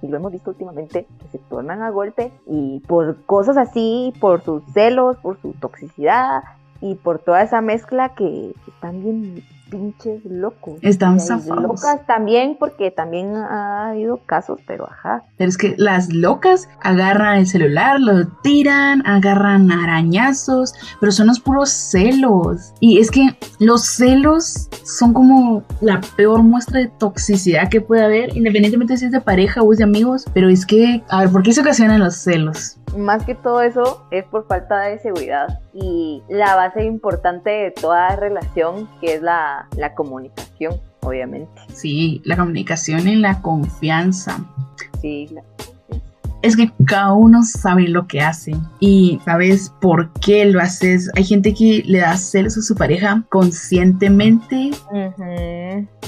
[0.02, 4.42] Y lo hemos visto últimamente, que se tornan a golpe y por cosas así, por
[4.42, 6.42] sus celos, por su toxicidad
[6.80, 10.78] y por toda esa mezcla que, están bien pinches locos.
[10.82, 11.62] Están zafados.
[11.62, 15.24] Locas también, porque también ha habido casos, pero ajá.
[15.38, 21.40] Pero es que las locas agarran el celular, lo tiran, agarran arañazos, pero son los
[21.40, 22.74] puros celos.
[22.80, 28.36] Y es que los celos son como la peor muestra de toxicidad que puede haber,
[28.36, 30.26] independientemente si es de pareja o es de amigos.
[30.34, 32.76] Pero es que, a ver, ¿por qué se ocasionan los celos?
[32.96, 38.16] Más que todo eso es por falta de seguridad y la base importante de toda
[38.16, 41.50] relación que es la, la comunicación, obviamente.
[41.72, 44.38] Sí, la comunicación y la confianza.
[45.00, 45.42] Sí, la-
[46.42, 51.08] Es que cada uno sabe lo que hace y sabes por qué lo haces.
[51.16, 54.72] Hay gente que le da celos a su pareja conscientemente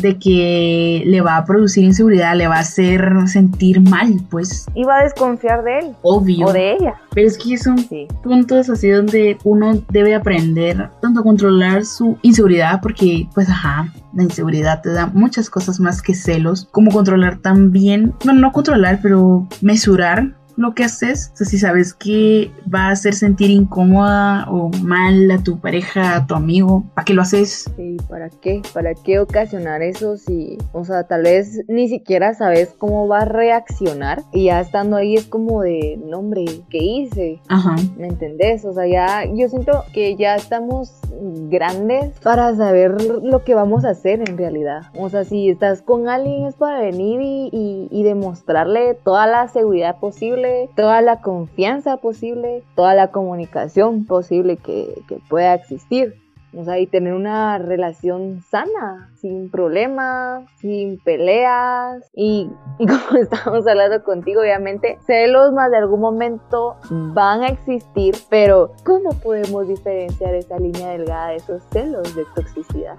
[0.01, 4.83] de que le va a producir inseguridad, le va a hacer sentir mal, pues Y
[4.85, 6.47] va a desconfiar de él obvio.
[6.47, 6.95] o de ella.
[7.15, 8.09] Pero es que son Sí.
[8.23, 14.23] puntos así donde uno debe aprender tanto a controlar su inseguridad, porque pues ajá, la
[14.25, 19.47] inseguridad te da muchas cosas más que celos, como controlar también, bueno, no controlar, pero
[19.61, 20.24] mesurar
[20.57, 25.31] lo que haces, o sea, si sabes que va a hacer sentir incómoda o mal
[25.31, 27.71] a tu pareja, a tu amigo, ¿para qué lo haces?
[27.77, 28.63] ¿Y para qué?
[28.73, 33.25] ¿Para qué ocasionar eso si, o sea, tal vez ni siquiera sabes cómo va a
[33.25, 37.41] reaccionar y ya estando ahí es como de, no hombre, ¿qué hice?
[37.49, 37.77] Ajá.
[37.97, 38.65] ¿Me entendés?
[38.65, 41.01] O sea, ya yo siento que ya estamos
[41.49, 44.83] grandes para saber lo que vamos a hacer en realidad.
[44.99, 49.49] O sea, si estás con alguien es para venir y, y- y demostrarle toda la
[49.49, 50.44] seguridad posible,
[50.77, 56.15] toda la confianza posible, toda la comunicación posible que, que pueda existir.
[56.57, 62.11] O sea, y tener una relación sana, sin problemas, sin peleas.
[62.17, 68.73] Y, como estamos hablando contigo, obviamente, celos más de algún momento van a existir, pero
[68.85, 72.97] ¿cómo podemos diferenciar esa línea delgada de esos celos de toxicidad?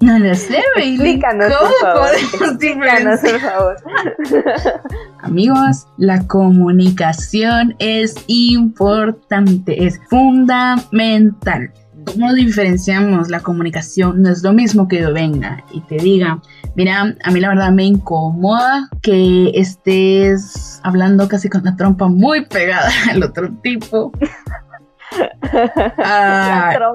[0.00, 0.94] No lo sé, Bailey.
[0.94, 2.08] Explícanos, por ¿Cómo favor.
[2.10, 3.76] podemos Explícanos, por favor.
[5.22, 11.70] Amigos, la comunicación es importante, es fundamental.
[12.06, 14.22] ¿Cómo diferenciamos la comunicación?
[14.22, 16.40] No es lo mismo que yo venga y te diga,
[16.74, 22.44] mira, a mí la verdad me incomoda que estés hablando casi con la trompa muy
[22.46, 24.10] pegada al otro tipo.
[25.98, 26.92] Ah, La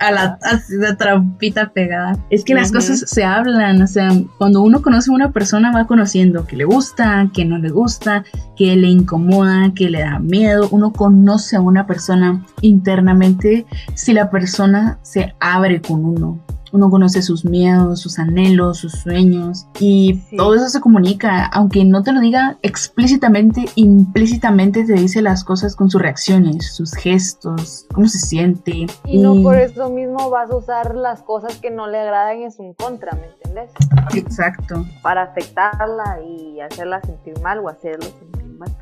[0.00, 0.38] a la,
[0.68, 2.16] de trampita pegada.
[2.30, 5.86] Es que las cosas se hablan, o sea, cuando uno conoce a una persona va
[5.86, 8.24] conociendo que le gusta, que no le gusta,
[8.56, 10.68] que le incomoda, que le da miedo.
[10.70, 16.38] Uno conoce a una persona internamente si la persona se abre con uno.
[16.72, 20.36] Uno conoce sus miedos, sus anhelos, sus sueños y Sí.
[20.36, 25.76] todo eso se comunica, aunque no te lo diga explícitamente, implícitamente te dice las cosas
[25.76, 28.86] con sus reacciones, sus gestos, cómo se siente.
[29.04, 32.52] Y no por eso mismo vas a usar las cosas que no le agradan en
[32.52, 33.70] su contra, ¿me entiendes?
[34.14, 34.84] Exacto.
[35.02, 38.74] Para afectarla y hacerla sentir mal o hacerlo sentir mal.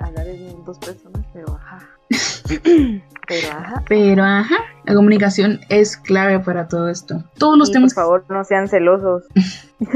[0.00, 1.78] Hablar en dos personas, pero ajá.
[3.28, 3.84] pero ajá.
[3.88, 7.22] Pero ajá, la comunicación es clave para todo esto.
[7.38, 9.24] Todos los Y temas, por favor, no sean celosos.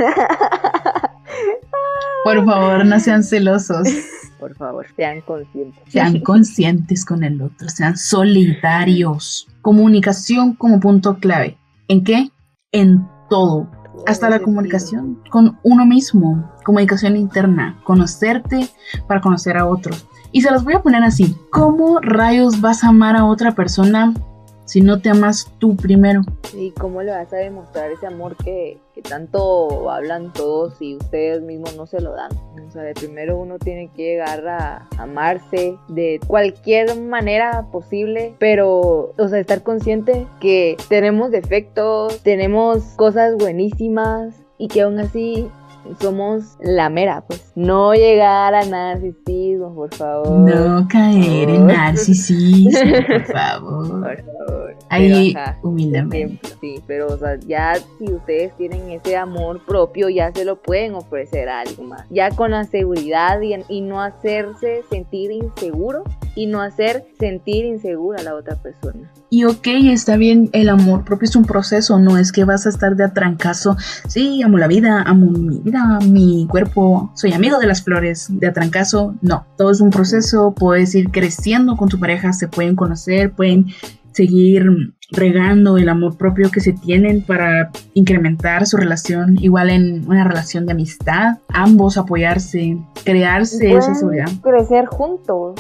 [2.25, 3.89] por favor, no sean celosos,
[4.39, 5.83] Por favor, sean conscientes.
[5.89, 9.47] sean conscientes con el otro, sean solidarios.
[9.63, 11.57] Comunicación como punto clave.
[11.89, 12.31] ¿En qué?
[12.73, 13.71] En todo.
[14.07, 18.69] Hasta la comunicación con uno mismo, comunicación interna, conocerte
[19.07, 20.07] para conocer a otros.
[20.33, 24.15] Y se los voy a poner así, ¿cómo rayos vas a amar a otra persona
[24.73, 26.23] si no te amas tú primero?
[26.55, 31.43] ¿Y cómo le vas a demostrar ese amor que, que tanto hablan todos y ustedes
[31.43, 32.31] mismos no se lo dan?
[32.67, 39.13] O sea, de primero uno tiene que llegar a amarse de cualquier manera posible, pero,
[39.19, 45.51] o sea, estar consciente que tenemos defectos, tenemos cosas buenísimas y que aún así
[46.01, 47.53] somos la mera, pues.
[47.55, 50.29] No llegar a narcisismo, por favor.
[50.29, 52.71] No caer en narcisismo,
[53.07, 53.89] por favor.
[53.89, 54.77] Por favor.
[54.89, 56.49] Ahí, humildemente.
[56.61, 60.95] sí, pero o sea, ya si ustedes tienen ese amor propio, ya se lo pueden
[60.95, 62.05] ofrecer a alguien más.
[62.11, 66.05] Ya con la seguridad y, y no hacerse sentir inseguro
[66.35, 69.11] y no hacer sentir insegura a la otra persona.
[69.31, 72.69] Y ok, está bien, el amor propio es un proceso, no es que vas a
[72.69, 73.77] estar de atrancazo.
[74.09, 75.59] Sí, amo la vida, amo mi
[76.03, 79.15] mi cuerpo, soy amigo de las flores, de atrancazo.
[79.21, 83.67] No, todo es un proceso, puedes ir creciendo con tu pareja, se pueden conocer, pueden
[84.13, 90.25] seguir regando el amor propio que se tienen para incrementar su relación, igual en una
[90.25, 94.29] relación de amistad, ambos apoyarse, crearse esa seguridad.
[94.43, 95.55] crecer juntos.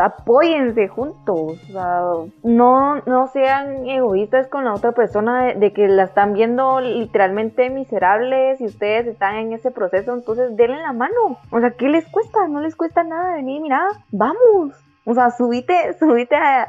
[0.00, 2.02] Apóyense juntos, o sea,
[2.42, 8.60] no, no sean egoístas con la otra persona de, que la están viendo literalmente miserables
[8.60, 12.48] y ustedes están en ese proceso, entonces denle la mano, o sea, ¿qué les cuesta?
[12.48, 14.74] No les cuesta nada venir, mira, vamos,
[15.04, 16.68] o sea, subite, subite a,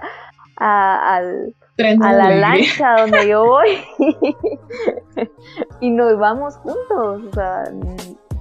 [0.58, 3.78] a, la lancha donde yo voy
[5.80, 7.64] y nos vamos juntos, o sea,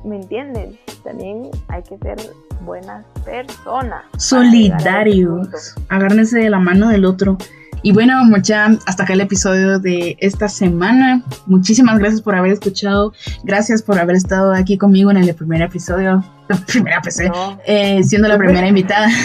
[0.04, 0.78] ¿me entienden?
[1.04, 2.16] También hay que ser
[2.62, 4.04] buenas personas.
[4.16, 5.74] Solidarios.
[5.88, 7.38] Agárrense de la mano del otro.
[7.82, 11.22] Y bueno, mucha, hasta acá el episodio de esta semana.
[11.46, 13.12] Muchísimas gracias por haber escuchado.
[13.44, 16.24] Gracias por haber estado aquí conmigo en el primer episodio.
[16.66, 17.30] Primera PC,
[17.66, 19.08] eh, siendo la primera invitada.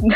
[0.00, 0.14] No.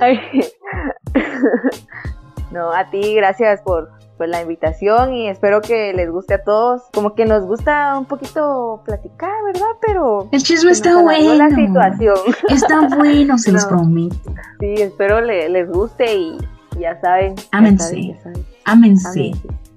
[2.52, 6.82] no, a ti, gracias por, pues la invitación y espero que les guste a todos.
[6.92, 9.66] Como que nos gusta un poquito platicar, ¿verdad?
[9.84, 11.34] Pero el chisme está bueno.
[11.34, 12.16] La situación.
[12.48, 14.16] Está bueno, se los prometo.
[14.60, 16.38] Sí, espero les guste y
[16.78, 17.34] ya saben.
[17.50, 18.16] Ámense.
[18.64, 19.32] Ámense.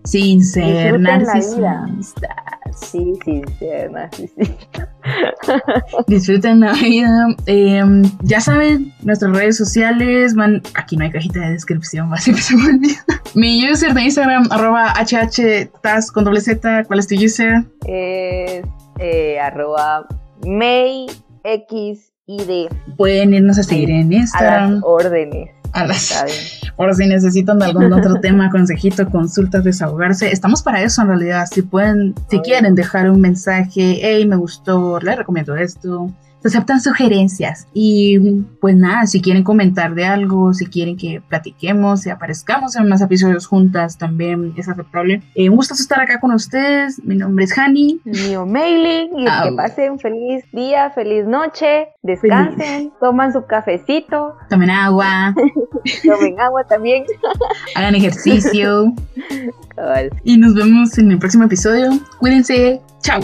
[0.07, 1.85] Sin ser narcisista.
[2.79, 3.13] Sí,
[3.91, 4.89] narcisista.
[6.07, 7.35] Disfruten la vida.
[7.45, 10.61] Em, ya saben, nuestras redes sociales van.
[10.75, 13.03] Aquí no hay cajita de descripción, va, siempre se me olvida.
[13.33, 16.85] Mi user de Instagram, arroba hhtas con doble z.
[16.85, 17.65] ¿Cuál es tu user?
[17.85, 18.63] Es
[18.99, 20.07] eh, arroba
[20.45, 21.97] mayxid.
[22.97, 24.69] Pueden irnos a seguir en Instagram.
[24.69, 25.56] A las órdenes.
[25.77, 26.25] A las,
[26.75, 31.45] por si necesitan algún otro tema, consejito, consultas, desahogarse, estamos para eso en realidad.
[31.51, 36.11] Si pueden, si quieren dejar un mensaje, hey, me gustó, les recomiendo esto,
[36.41, 37.67] se aceptan sugerencias.
[37.73, 38.19] Y
[38.61, 43.01] pues nada, si quieren comentar de algo, si quieren que platiquemos, y aparezcamos en más
[43.01, 45.21] episodios juntas, también es aceptable.
[45.35, 47.03] Eh, un gusto estar acá con ustedes.
[47.03, 47.99] Mi nombre es Hani.
[48.05, 49.19] Mío Mailing.
[49.19, 54.35] Y que pasen feliz día, feliz noche, descansen, toman su cafecito.
[54.49, 55.33] Tomen agua.
[56.03, 57.03] tomen agua también.
[57.75, 58.93] Hagan ejercicio.
[60.23, 61.91] Y nos vemos en el próximo episodio.
[62.19, 62.81] Cuídense.
[63.01, 63.21] Chao.